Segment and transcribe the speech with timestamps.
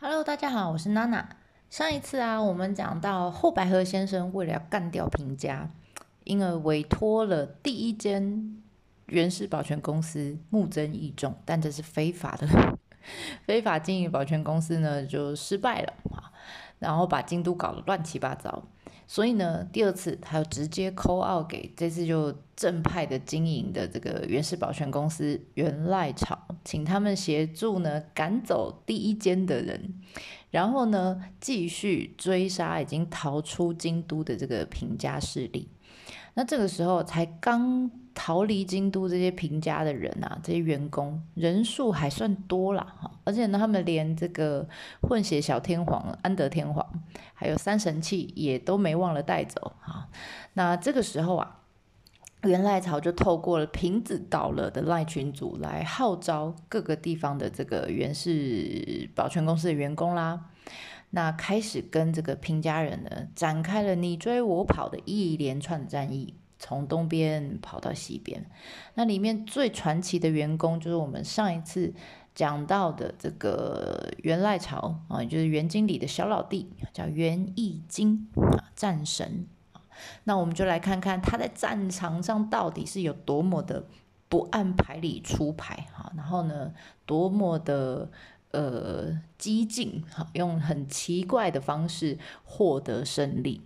[0.00, 1.28] Hello，大家好，我是娜娜。
[1.70, 5.68] 上一次啊，我们讲到后白河先生为了要干掉平家，
[6.22, 8.62] 因而委托了第一间
[9.06, 12.46] 原始保全公司募增益重，但这是非法的，
[13.44, 16.30] 非法经营保全公司呢就失败了啊，
[16.78, 18.62] 然后把京都搞得乱七八糟。
[19.10, 29.94] 所以呢，第二次他又直接扣奥给这次就正派的经营的这个原始保全公司原赖朝，请他们协助呢赶走第一间的人，
[30.50, 35.70] 然后呢继续追杀已经逃出京都的这个平家势力。
[36.38, 37.90] 那这个时候才刚。
[38.20, 44.68] 逃离京都这些平家的人啊，这些员工人数还算多啦，哈，而且呢，他们连这个
[45.02, 46.84] 混血小天皇安德天皇，
[47.32, 50.08] 还有三神器也都没忘了带走，哈。
[50.54, 51.60] 那这个时候啊，
[52.42, 60.46] 元赖朝就透过了平子倒了的赖群组来号召各个地方的这个源氏保全公司的员工啦，
[61.10, 66.34] 那开始跟这个平家人呢展开了你追我跑的一连串战役。
[66.60, 68.44] 从东边跑到西边，
[68.94, 71.94] 那里面最传奇的员工就是我们上一次
[72.34, 79.80] 讲到的这个元赖朝啊，就是袁经理的小老弟，叫袁义经啊，战神啊。
[80.24, 83.86] 那我们就来看看他在战场上到底是有多么的
[84.28, 86.72] 不按牌理出牌哈，然后呢，
[87.06, 88.10] 多么的
[88.50, 93.60] 呃激进哈，用很奇怪的方式获得胜利。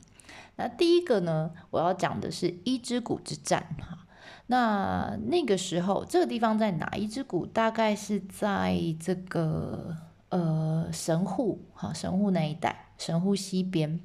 [0.56, 3.98] 那第一个呢，我要讲的是一之谷之战哈。
[4.46, 6.90] 那那个时候，这个地方在哪？
[6.96, 9.96] 一之谷大概是在这个
[10.28, 14.00] 呃神户哈，神户那一带，神户西边。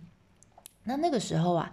[0.84, 1.70] 那那个时候啊，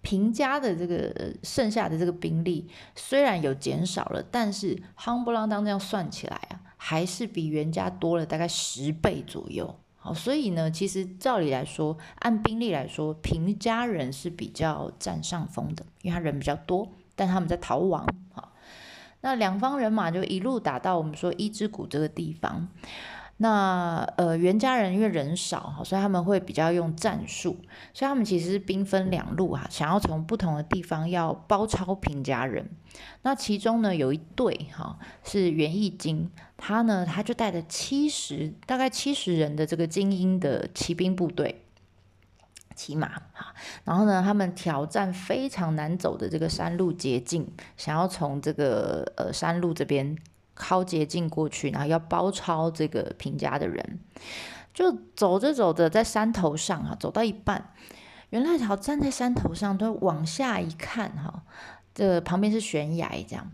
[0.00, 6.53] 平家的这个剩下的这个兵力虽然有减少了，但是夯不啷当这样算起来啊，
[6.86, 9.74] 还是比原家多了大概十倍左右。
[9.96, 18.06] 好，所以呢，其实照理来说，按兵力来说，平家人是比较占上风的，因为他人比较多，但他们在逃亡。
[18.34, 18.52] 好，
[19.22, 22.68] 那两方人马就一路打到我们说一之谷这个地方。
[23.44, 27.58] 那呃，袁家人因为人少，所以他们会比较用战术，
[27.92, 32.70] 所以他们其实是兵分两路哈，想要从不同的地方要包抄平家人。
[33.20, 41.66] 那其中呢，有一队哈是袁义经，他呢他就带着七十大概七十人的这个精英的骑兵部队，
[42.74, 43.54] 骑马哈，
[43.84, 47.46] 然后呢他们挑战非常难走的这个山路捷径，
[47.76, 50.16] 想要从这个呃山路这边。
[50.54, 54.00] 靠捷径过去，然后要包抄这个平家的人，
[54.72, 57.72] 就走着走着，在山头上啊，走到一半，
[58.30, 61.42] 袁赖朝站在山头上，都往下一看，哈，
[61.94, 63.50] 这旁边是悬崖，这样，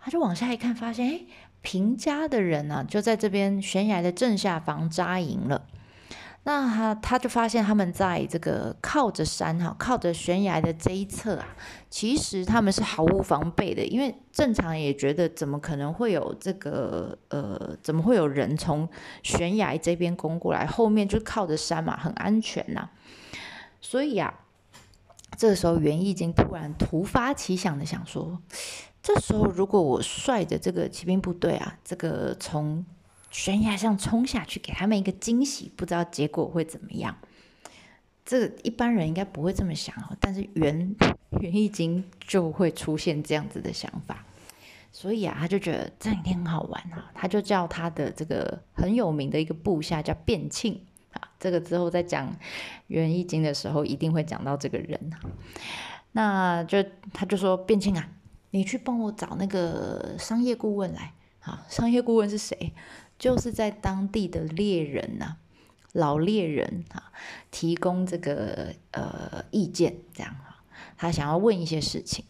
[0.00, 1.20] 他就往下一看，发现，哎，
[1.60, 5.66] 平家的人呢，就在这边悬崖的正下方扎营了。
[6.44, 11.46] 那他他就发现他们在这个靠着山哈，靠着悬崖的这一侧啊，
[11.88, 18.88] 其实他们是毫无防备的，因为正常也觉得怎么可能会有这个呃，怎么会有人从
[19.22, 20.66] 悬崖这边攻过来？
[20.66, 22.88] 后面就靠着山嘛，很安全呐。
[23.80, 24.34] 所以啊，
[25.36, 28.42] 这个时候袁义经突然突发奇想的想说，
[29.00, 32.84] 这时候如果我率着这个骑兵部队啊，这个从
[33.32, 37.16] 悬崖上冲下去，给他们一个惊喜，不知道结果会怎么样。
[38.24, 40.94] 这一般人应该不会这么想哦，但是袁
[41.40, 44.24] 袁义经就会出现这样子的想法，
[44.92, 50.80] 所以啊，他就觉得这一天很好玩啊，他就叫他的这个很有名的一个部下叫卞庆
[51.14, 52.32] 啊，这个之后在讲
[52.86, 55.18] 袁义经的时候一定会讲到这个人啊，
[56.12, 58.08] 那就他就说卞庆啊，
[58.50, 62.72] 你去帮我找那个商业顾问来，好，商业顾问是谁？
[63.22, 65.36] 就是在当地的猎人呐，
[65.92, 67.12] 老猎人啊，
[67.52, 70.56] 提供这个呃意见，这样哈，
[70.96, 72.24] 他想要问一些事情，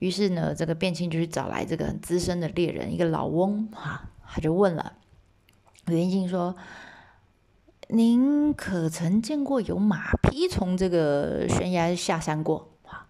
[0.00, 4.94] 于是呢，这个卞庆就去找来这个很资深的猎人，一个老翁哈，他就问了
[5.86, 6.56] 袁静说
[7.86, 13.06] ：“您可曾见过有马匹从这个悬崖下山过？”哈，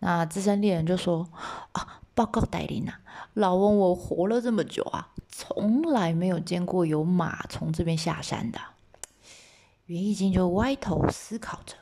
[0.00, 1.28] 那资深猎人就说
[1.70, 2.92] ：“啊。”报告代理呐，
[3.32, 5.11] 老翁，我活了这么久啊，
[5.44, 8.60] 从来没有见过有马从这边下山的。
[9.86, 11.74] 袁义经就歪头思考着，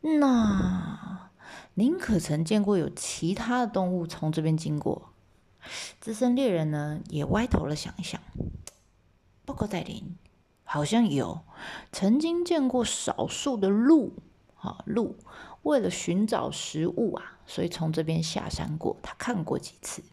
[0.00, 1.30] 那
[1.74, 5.10] 您可曾见过有其他的动物从这边经过？
[6.00, 8.20] 资深猎人呢也歪头了想一想，
[9.44, 10.04] 报告代理，
[10.62, 11.40] 好像有，
[11.90, 14.12] 曾经见过少数的鹿，
[14.60, 15.16] 啊鹿。
[15.62, 18.96] 为了寻找食物啊，所以从这边下山过。
[19.02, 20.04] 他看过几次。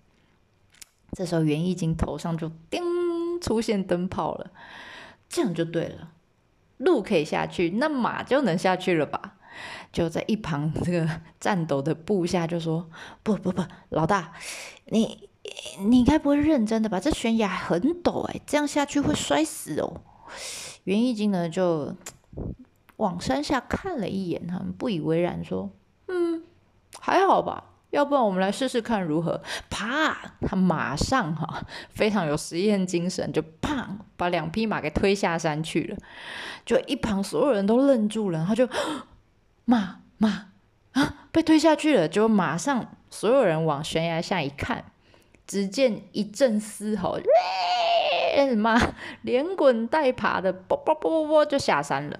[1.12, 2.82] 这时候袁义经头上就叮
[3.42, 4.52] 出现灯泡了。
[5.30, 6.12] 这样就对了，
[6.78, 9.36] 鹿可以下去，那马就能下去了吧？
[9.92, 12.90] 就在一旁这个颤抖的部下就说
[13.24, 14.32] ：“不不不，老大，
[14.86, 15.30] 你
[15.80, 17.00] 你该不会认真的吧？
[17.00, 20.02] 这悬崖很陡哎，这样下去会摔死哦。”
[20.86, 21.96] 袁义经呢就
[22.96, 25.72] 往山下看了一眼，他们不以为然说
[26.08, 26.44] ：“嗯，
[27.00, 29.42] 还好吧。”要不然我们来试试看如何？
[29.70, 30.34] 啪！
[30.42, 33.86] 他马上哈，非常有实验精神，就砰
[34.18, 35.98] 把两匹马给推下山去了。
[36.66, 38.68] 就一旁所有人都愣住了，他就
[39.64, 40.50] 马马
[40.92, 42.08] 啊被推下去了。
[42.08, 44.84] 就马上所有人往悬崖下一看，
[45.48, 47.18] 只见一阵嘶吼，
[48.58, 48.78] 马
[49.22, 52.20] 连滚带爬的，啵啵啵啵啵就下山了。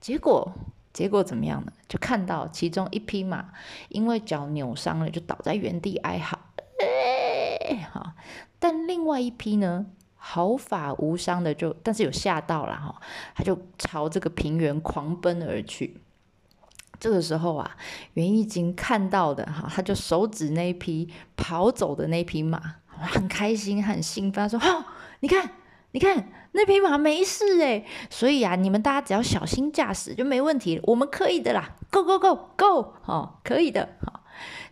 [0.00, 0.52] 结果。
[0.92, 1.72] 结果怎么样呢？
[1.88, 3.50] 就看到其中一匹马
[3.88, 6.38] 因为脚扭伤了，就倒在原地哀嚎。
[7.90, 8.12] 好，
[8.58, 9.86] 但另外一匹呢，
[10.16, 13.00] 毫发无伤的，就但是有吓到了哈，
[13.34, 16.00] 他就朝这个平原狂奔而去。
[17.00, 17.76] 这个时候啊，
[18.14, 24.84] 袁义经看到的哈，他就手指那匹跑走的那匹马，很开心，很兴奋，他说：“哦，
[25.20, 25.50] 你看，
[25.92, 34.20] 你看。”那匹马没事哎，所以啊，你们大家只要小心驾驶就没问题，我们可以的啦，Go Go Go Go，哦，可以的，好，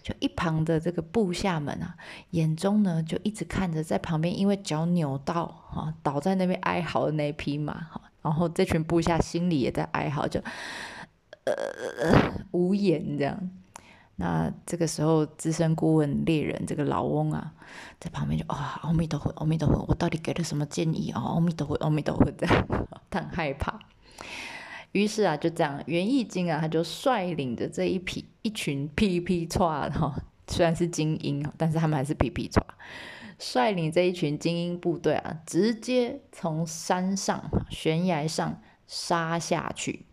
[0.02, 1.94] 就一旁的这个部下们啊，
[2.32, 10.38] 眼中呢就一直看着在旁边因为脚扭到哈倒在那边哀嚎的那匹马哈，然后这群部下心里也在哀嚎，就
[11.44, 11.54] 呃
[12.50, 13.50] 无言这样。
[14.20, 17.54] 那这个时候，资深顾问猎人这个老翁啊，
[17.98, 21.22] 在旁边就啊，阿弥陀佛，阿弥陀佛，我到底给了什么建议啊？
[21.22, 22.66] 阿弥陀佛，阿弥陀佛，这 样
[23.08, 23.80] 他很害怕。
[24.92, 30.14] 于是啊，就这样，袁义经啊，他就率领着这一批一群皮皮叉哈，
[30.48, 32.62] 虽然是精英但是他们还是皮皮叉，
[33.38, 40.04] 率领这一群精英部队啊，直接从山上悬崖上杀下去。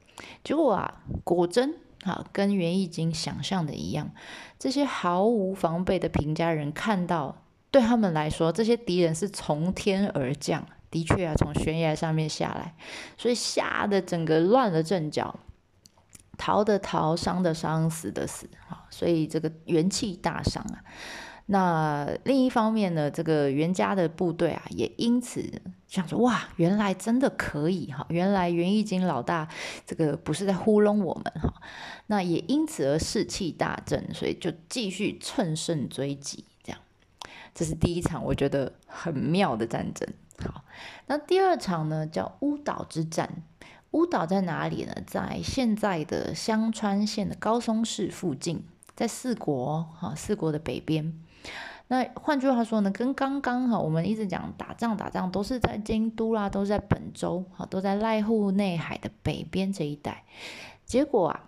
[0.45, 1.75] 结果啊，果真。
[2.07, 4.09] 好，跟袁义经想象的一样，
[4.57, 12.73] 这些毫无防备的平家人看到，对他们来说，这些敌人是从天而降，的确啊，从悬崖上面下来，
[13.17, 15.37] 所以吓得整个乱了阵脚，
[16.37, 18.49] 逃的逃，伤的伤，死的死，
[18.89, 20.79] 所以这个元气大伤啊。
[21.49, 25.41] 那另一方面呢，这个袁家的部队啊，也因此
[25.87, 29.47] 想说，哇，原来真的可以哈，原来袁义经老大
[29.85, 31.53] 这个不是在糊弄我们哈，
[32.07, 36.81] 那也因此而士气大振，所以就继续乘胜追击，这样，
[37.55, 40.05] 这是第一场我觉得很妙的战争。
[40.39, 40.65] 好，
[41.05, 43.43] 那第二场呢，叫乌岛之战。
[43.91, 44.93] 乌岛在哪里呢？
[45.07, 48.65] 在现在的香川县的高松市附近，
[48.97, 51.13] 在四国哈，四国的北边。
[51.89, 60.25] 那换句话说呢，跟刚刚哈，我们一直讲打仗打仗都是在京都啦，都在本州哈，都在濑户内海的北边这一带。
[60.85, 61.43] 结果啊，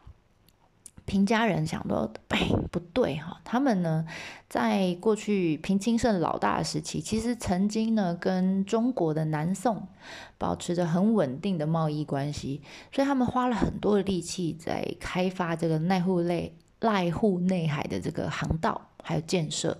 [1.04, 4.06] 平家人想说，哎，不对哈，他们呢，
[4.48, 9.90] 在过去平清盛老大时期，其实曾经呢跟中国的南宋
[10.38, 12.62] 保持着很稳定的贸易关系，
[12.94, 19.78] 所以他们花了很多的力气在开发这个濑户内濑户内海的这个航道还有建设。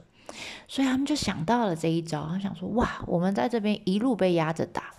[0.68, 4.92] 所以他们就想到了这一招，他想说：哇，我们在这边一路被压着打，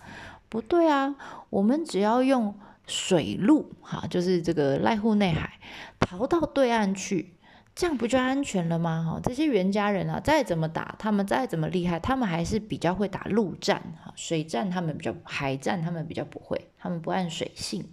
[0.49, 1.15] 不对啊，
[1.49, 2.53] 我们只要用
[2.85, 5.59] 水路，哈，就是这个濑户内海，
[5.99, 7.35] 逃到对岸去，
[7.73, 9.03] 这样不就安全了吗？
[9.09, 17.87] 哈，这些袁家人啊，再怎么打，他们再怎么厉害，他们还是比较会打陆战，哈，水战他们比较，海战他们比较不会，他们不按水性，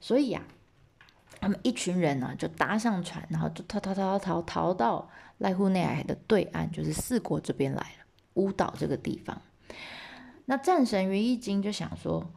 [0.00, 0.42] 所以呀，
[1.40, 5.10] 他们一群人呢，就搭上船，然后就逃逃逃逃逃到。
[5.40, 8.04] 濑户内海的对岸就是四国这边来了，
[8.34, 9.40] 乌岛这个地方。
[10.44, 12.32] 那战神于一经就想说，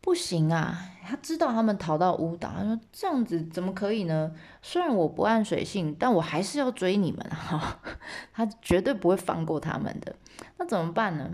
[0.00, 4.32] 不行啊，他知道他们逃到乌岛，他说这样子怎么可以呢？
[4.62, 7.80] 虽然我不按水性，但我还是要追你们哈，
[8.32, 10.14] 他绝对不会放过他们的。
[10.58, 11.30] 那怎么办呢？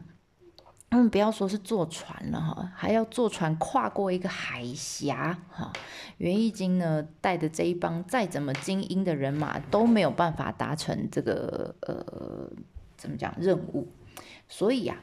[0.89, 5.73] 他们不要说是坐船了哈，还要坐船跨过一个海峡哈。
[6.19, 12.51] 袁义经呢带的这一帮再怎么精英的人马都没有办法达成这个呃
[12.97, 13.89] 怎么讲任务，
[14.49, 14.97] 所以呀，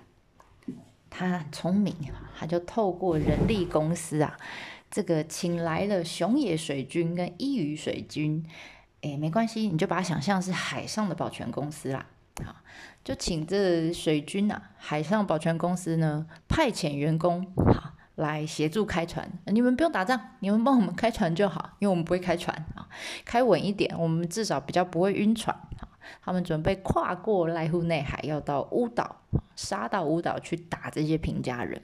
[1.10, 1.96] 他很聪明，
[2.40, 4.36] 他就透过人力公司啊，
[4.90, 8.44] 这个请来了熊野水军跟伊予水军，
[9.02, 12.08] 哎，没关系，你就把它想象是海上的保全公司啦。
[12.44, 12.56] 好，
[13.04, 19.30] 就请这水军呐，海上保全公司呢派遣员工好来协助开船。
[19.48, 22.88] 你们不用打仗，你们帮我们开船就好，因为我们不会开船啊，
[23.26, 25.90] 开稳一点，我们至少比较不会晕船啊。
[26.22, 29.22] 他们准备跨过濑户内海，要到乌岛，
[29.56, 31.82] 杀到乌岛去打这些平家人。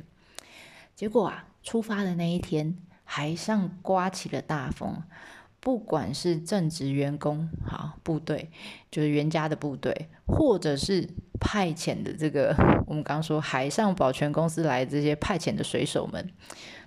[0.95, 5.03] 结果啊，出发的那一天，海上刮起了大风。
[5.59, 8.49] 不管是正职员工，好部队，
[8.89, 12.55] 就是袁家的部队，或者是派遣的这个，
[12.87, 16.31] 我们刚刚说海上保全公司来这些派遣的水手们，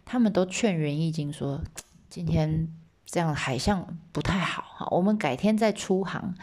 [0.04, 1.62] 他们都劝袁义经说，
[2.08, 2.68] 今天
[3.04, 6.34] 这样海象不太好，哈，我们改天再出航，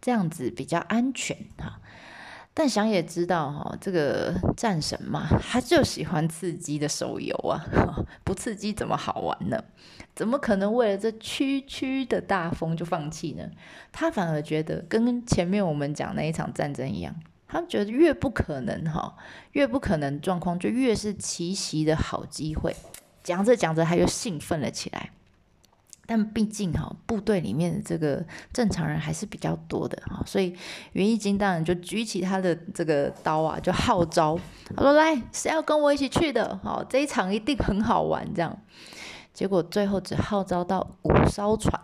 [0.00, 1.80] 这样子比较安全，哈。
[2.58, 7.62] 但想也知道哈，这个战神嘛，他就喜欢刺激的手游啊，
[8.24, 9.62] 不刺激怎么好玩呢？
[10.14, 13.44] 怎么可能为了这区区的大风就放弃呢？
[13.92, 17.14] 他反而觉得跟前面我们讲那一场战争一样，
[17.46, 19.14] 他觉得越不可能哈，
[19.52, 22.74] 越不可能状况就越是奇袭的好机会。
[23.22, 25.10] 讲着讲着，他又兴奋了起来。
[26.06, 30.54] 但毕竟哈，部队里面的这个正常人还是比较多的哈，所以
[30.92, 34.38] 袁一金当然就举起他的这个刀啊，就号召
[34.76, 36.58] 他说：“来，谁要跟我一起去的？
[36.62, 38.56] 好，这一场一定很好玩。”这样，
[39.34, 41.80] 结果最后只号召到五艘船，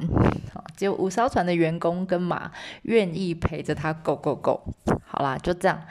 [0.76, 2.52] 只有五艘船的员工跟马
[2.83, 4.61] 愿意陪着他，Go Go Go！
[5.12, 5.83] 好啦，就这样。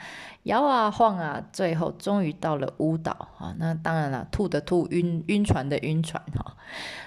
[0.42, 3.54] 摇啊晃啊，最后终于到了乌岛啊！
[3.60, 6.56] 那当然了，吐的吐，晕晕船的晕船哈。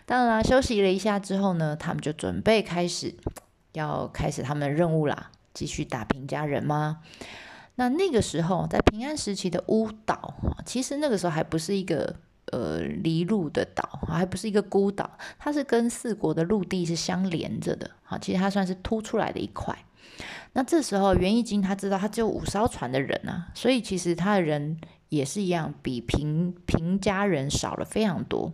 [0.05, 3.13] 当然啦，休息了一下之后呢，他们就准备开始
[3.73, 6.99] 要开始他们的任务啦，继续打平家人吗？
[7.75, 12.15] 那那个时候，在平安时期的乌岛其实那个时候还不是一个
[12.55, 18.17] 呃离陆的岛还不是一个孤岛，它是跟四国的陆地是相连着的啊。
[18.17, 19.77] 其实它算是凸出来的一块。
[20.53, 28.53] 那这时候，袁义经他知道他只有五艘船的人啊，所以其实他的人也是一样，比平平家人少了非常多。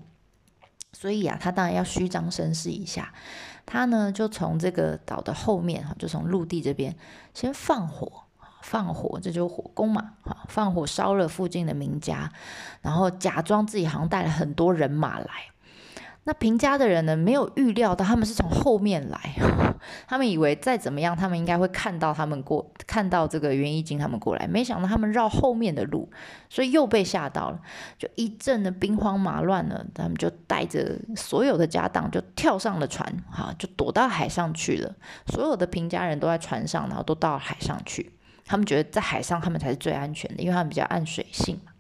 [0.94, 3.14] 所以啊，他当然要虚张声势一下。
[3.68, 6.96] 他呢，就从这个岛的后面，就从陆地这边
[7.36, 8.24] 先放火，
[8.62, 12.32] 放火，这就是火攻嘛，哈，放火烧了附近的民家，
[12.82, 15.28] 然后假装自己好像带了很多人马来。
[16.24, 19.34] 那平家的人呢，没有预料到他们是从后面来，
[20.08, 26.08] 他们以为再怎么样，他们应该会看到他们过，看到这个袁义经他们过来，没想到他们绕后面的路，
[26.48, 27.60] 所以又被吓到了，
[27.98, 29.84] 就一阵的兵荒马乱了。
[29.96, 34.94] 他们就带着所有的家当，就跳上了船，哈，就躲到海上去了。
[35.26, 38.12] 所有的平家人都在船上，然后都到海上去。
[38.52, 41.72] 他们觉得在海上他们才是最安全的，因为他们比较按水性嘛。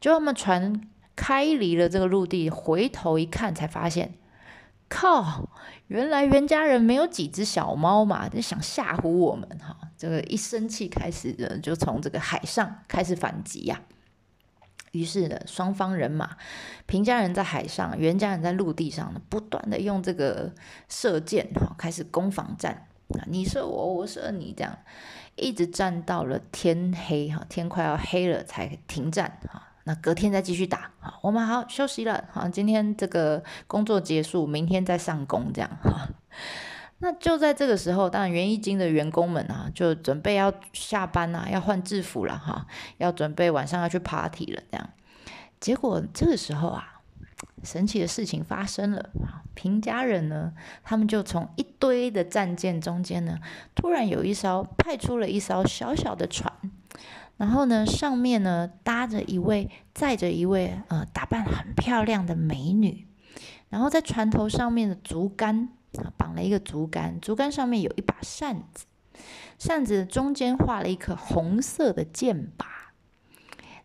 [0.00, 0.88] 就他们船。
[1.16, 4.14] 开离了这个陆地，回头一看，才发现，
[4.88, 5.48] 靠！
[5.86, 9.76] 原来袁家人没有几只小猫嘛，就想吓唬我们哈。
[9.96, 13.80] 这个一生气，开始的就从这个海上开始反击呀。
[14.90, 16.36] 于是呢，双方人马，
[16.86, 20.52] 平家人在海上，袁家人在陆地上呢，不断的用这个
[20.88, 24.76] 射箭哈，开始攻防战啊，你射我，我射你，这样
[25.36, 29.62] 一直战到了天黑哈，天快要黑了才停战哈。
[29.84, 36.08] 那隔天再继续打，好，我们好休息了，好，今天这个工作结束，明天再上工，这样哈。
[37.00, 44.88] 那就在这个时候，当然园艺金的员工们啊，就准备要下班啊，要换制服了哈，要准备晚上要去 party 了，这样。
[45.60, 46.93] 结果这个时候啊，
[47.62, 49.10] 神奇的事情发生了，
[49.54, 53.38] 平家人呢，他们就从一堆的战舰中间呢，
[53.74, 56.52] 突然有一艘派出了一艘小小的船。
[57.36, 63.08] 然后呢，上面呢搭着一位，载着一位呃打扮很漂亮的美女，
[63.70, 68.86] 然后在船头上面的竹竿啊绑了一个竹竿，竹竿上面有一把扇子，
[69.58, 72.66] 扇子中间画了一颗红色的箭靶，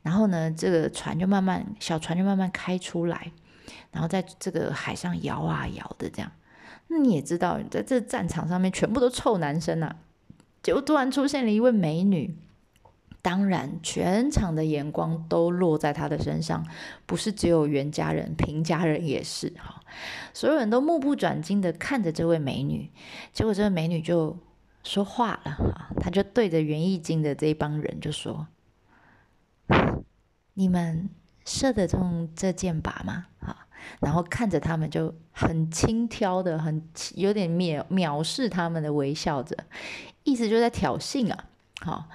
[0.04, 3.32] 然后呢，这个船就慢慢小船就慢慢开出来，
[3.92, 6.32] 然后在这个海上摇啊摇的这样，
[6.88, 9.96] 那你也知道，在这战场上面全部都臭男生啊，
[10.62, 12.38] 结果突然出现了一位美女。
[13.22, 16.66] 当然，全场的眼光都落在他的身上，
[17.06, 19.82] 不是只有袁家人，平家人也是哈。
[20.34, 22.90] 所有人都目不转睛的看着这位美女，
[23.34, 24.38] 结果这位美女就
[24.86, 28.48] 说话了哈，她就对着袁义经的这一帮人就说
[30.56, 31.10] ：“你们
[31.44, 33.59] 射得中这箭靶吗？”哈，
[34.00, 36.82] 然后看着他们就很轻佻的，很
[37.16, 39.56] 有点藐藐视他们的微笑着，
[40.24, 41.46] 意思就在挑衅啊。
[41.82, 42.10] 好，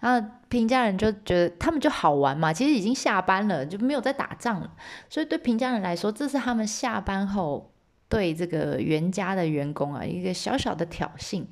[0.00, 4.72] 然后平家人就觉得他们就好玩嘛，其实已经下班了，就没有在打仗了，
[5.10, 7.70] 所以对平家人来说，这是他们下班后
[8.08, 11.44] 对这个袁家的员工啊一个小小的挑衅，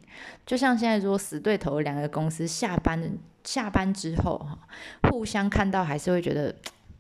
[0.46, 4.58] 就像现在说死对头两个公司下班下班之后哈，
[5.10, 6.54] 互相看到还是会觉得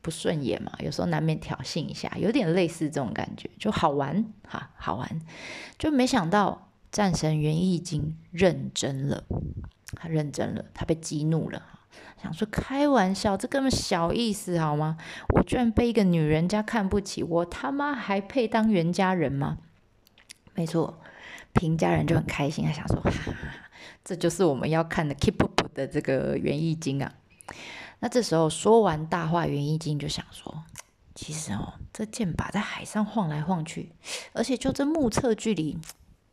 [0.08, 5.20] 不顺眼嘛，有时候难免挑衅一下，有点类似这种感觉，就好玩哈，好玩，
[5.76, 9.24] 就没想到战神袁义经认真了。
[9.92, 11.62] 他认真了，他被激怒了，
[12.22, 14.96] 想说开玩笑，这根本小意思好吗？
[15.34, 19.58] 我居然被一个女人家看不起，我他妈还配当袁家人吗？
[20.54, 21.02] 没错，
[21.52, 23.02] 平家人就很开心，他想说，
[24.02, 27.12] 这就是我们要看的 Keep Up 的这个园艺经啊。
[28.00, 30.64] 那这时候说完大话，园艺经就想说，
[31.14, 33.92] 其实哦，这箭靶在海上晃来晃去，
[34.32, 35.78] 而且就这目测距离，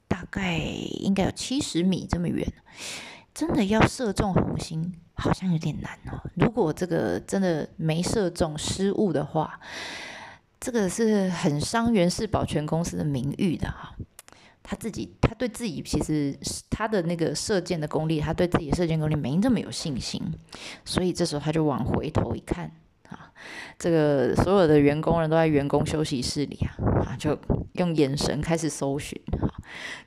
[0.07, 2.51] 大概应该有七十米这么远，
[3.33, 4.95] 真的要射中红心。
[5.17, 6.19] 好像有点难哦。
[6.33, 9.61] 如果这个真的没射中失误的话，
[10.59, 13.95] 这个是很伤源氏保全公司的名誉的哈。
[14.61, 16.37] 他自己，对自己其实
[16.69, 20.21] 他的那个射箭的功力，他对自己射箭功力没那么有信心，
[20.83, 22.71] 所以这时候他就往回头一看
[23.09, 23.31] 啊，
[23.77, 27.37] 这个所有的员工人都在员工休息室里啊啊，就
[27.73, 29.49] 用眼神开始搜寻哈，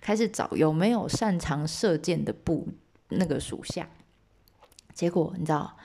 [0.01, 2.69] 开始找有没有擅长射箭的部
[3.09, 3.89] 那个属下。
[4.93, 5.77] 结果你知道，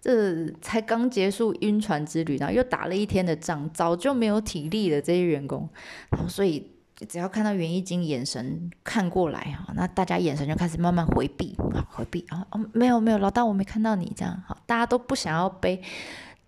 [0.00, 5.00] 这才刚结束晕船之旅，然后又打了一天的仗，早就没有体力了。
[5.00, 5.68] 这些员工，
[6.10, 6.72] 然后所以
[7.06, 15.82] 只要看到袁一晶眼神看过来哈，那大家眼神就开始慢慢回避，好回避啊，哦没有没有，老大我没看到你这样，好，大家都不想要背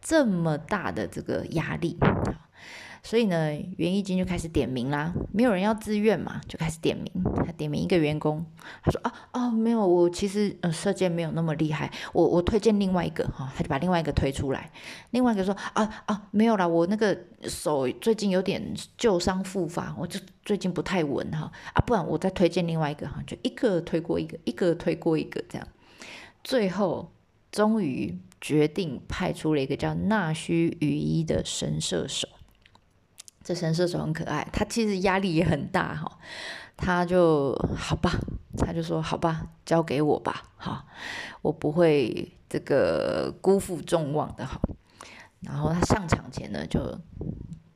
[0.00, 1.98] 这么大的这个压力。
[3.02, 7.10] 所以呢，袁义金就开始点名啦，没有人要自愿嘛，就开始点名。
[7.44, 8.44] 他点名一个员工，
[8.82, 14.70] 他说：“啊啊，没有，我其实呃射箭没有那么厉害，我我推荐另外一个哈。”他就把另外一个推出来。
[15.10, 18.62] 另外一个说：“啊啊，没有啦，我那个手最近有点
[18.98, 21.50] 旧伤复发，我就最近不太稳哈。
[21.72, 25.66] 啊，不然我再推荐另外一个哈，就一个推过一个，一个推过一个这样。
[26.44, 27.10] 最后
[27.50, 32.28] 终于决定派出了一个叫纳须羽衣的神射手。”
[33.42, 36.18] 这神射手很可爱，他其实压力也很大哈，
[36.76, 38.12] 他就好吧，
[38.58, 40.84] 他就说好吧，交给我吧，哈，
[41.40, 44.60] 我不会这个辜负众望的哈。
[45.40, 47.00] 然后他上场前呢，就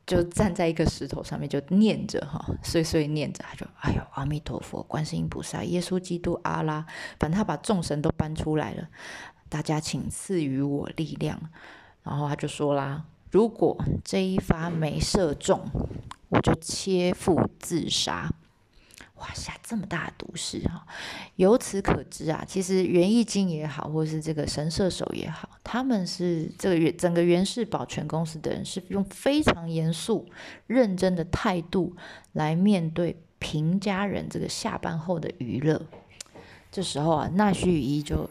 [0.06, 6.84] 就站在一个石头上面，就念着哈，碎碎念着，他就哎呦，阿弥陀佛，观世音菩萨，耶稣基督，阿拉，
[7.18, 8.86] 反正他把众神都搬出来了，
[9.48, 11.40] 大家请赐予我力量。
[12.02, 13.06] 然后他就说啦。
[13.34, 15.60] 如果这一发没射中，
[16.28, 18.32] 我就切腹自杀。
[19.16, 20.86] 哇，下这么大的毒誓哈！
[21.34, 30.28] 由此可知啊，其实元义经也好，或是这个神射手也好，他们是这个原整个元氏保全公司的人，是用非常严肃、
[30.68, 31.96] 认真的态度
[32.34, 35.82] 来面对平家人这个下班后的娱乐。
[36.70, 38.30] 这时候啊，那须羽衣就。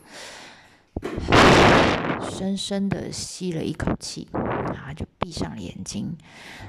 [2.29, 4.27] 深深的吸了一口气，
[4.73, 6.17] 他就闭上眼睛。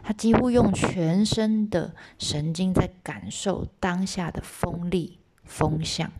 [0.03, 6.12] 他几乎用全身的神经在感受当下的风力、风向。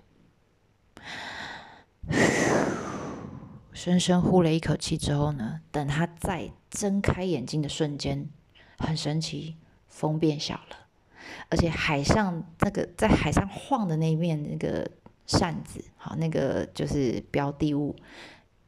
[3.73, 8.29] 深深呼了一口气之后呢，等他再睁开眼睛的瞬间，
[8.79, 9.57] 很神奇，
[9.89, 10.87] 风变小了，
[11.51, 14.91] 而且海上那个在海上晃的那一面那个。
[15.27, 17.97] 扇子，好，那个就是标的物，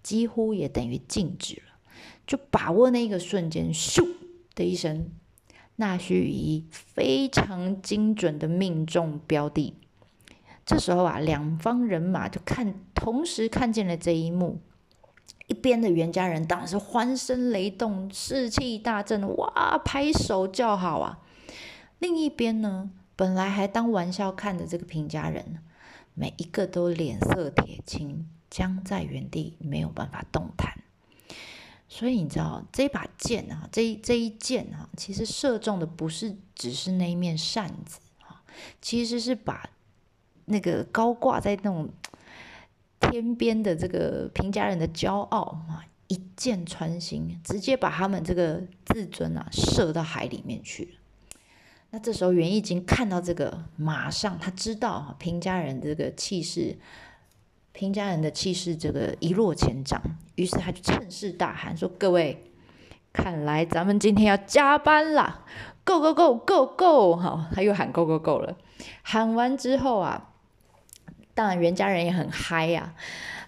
[0.03, 1.76] 几乎也等于静止了。
[2.27, 4.07] 就把握那一个瞬间，咻
[4.55, 5.11] 的一声，
[5.77, 9.75] 那须羽非常精准的命中标的。
[10.65, 14.61] 这时候啊，两方人马就看，同时看见了这一幕。
[15.47, 21.21] 一边的袁家人当然是欢声雷动，士气大振，哇，拍手叫好啊。
[22.01, 25.59] 另一边呢，本来还当玩笑看的这个平家人。
[26.15, 30.83] 每一个都脸色铁青，僵在原地，没有办法动弹。
[31.89, 38.43] 所以你知道这把剑啊，这一这一剑啊，其实射中的不是只是那一面扇子啊，
[38.83, 39.71] 其实是把
[40.47, 41.89] 那个高挂在那种
[43.01, 50.99] 天边的这个平家人的骄傲啊，一箭穿心，直接把他们这个自尊啊射到海里面去。
[51.91, 56.77] 那这时候袁义经看到这个，马上他知道平家人这个气势，
[57.77, 60.01] 平家人的气势这个一落千丈，
[60.35, 62.51] 于是他就趁势大喊说：“各位，
[63.13, 65.45] 看来咱们今天要加班了
[65.85, 68.57] ，Go Go Go Go Go！” 好，他又喊 “Go Go Go” 了。
[69.03, 70.31] 喊完之后啊，
[71.35, 72.95] 当然袁家人也很嗨呀，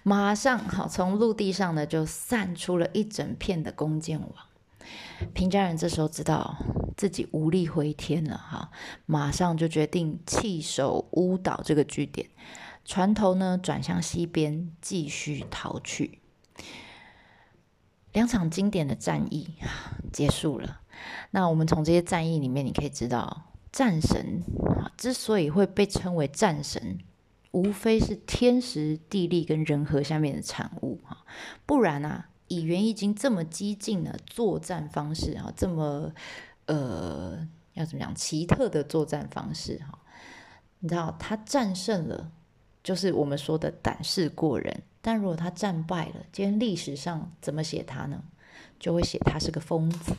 [0.02, 4.30] 马上好从陆地上呢就散出了一整片的弓箭网。
[5.32, 6.54] 平家人这时候知道
[6.98, 8.70] 自己无力回天了，哈，
[9.06, 12.28] 马上就决定弃守乌岛这个据点，
[12.88, 16.20] 船头呢转向西边，继续逃去。
[18.14, 19.57] 两场经典的战役
[20.11, 20.81] 结束了。
[21.33, 24.42] 那我们从这些战役里面，你可以知道，战神
[24.81, 26.98] 啊之所以会被称为战神，
[27.51, 31.27] 无非是天时地利跟人和下面的产物啊，
[31.66, 36.11] 不然啊，以元已经这么激进的作战方式啊，这么
[36.64, 39.98] 呃要怎么讲奇特的作战方式哈，
[40.79, 42.33] 你知道他战胜了，
[42.88, 48.24] 就是我们说的胆识过人，但如果他战败了，今天历史上怎么写他呢？
[48.81, 50.16] 就会写他是个疯子。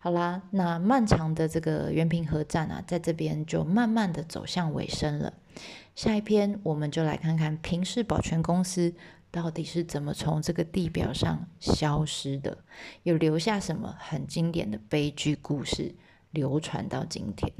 [0.00, 5.34] 好啦，那漫长的这个原平和战啊，在这边就慢慢的走向尾声了。
[5.94, 8.94] 下一篇，我们就来看看平氏保全公司
[9.30, 12.56] 到底是怎么从这个地表上消失的，
[13.02, 15.94] 有留下什么很经典的悲剧故事
[16.30, 17.52] 流传到今天。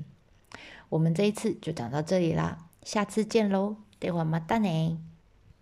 [0.89, 5.14] 我们这一次就讲到这里啦，下次见喽，待会儿马达呢。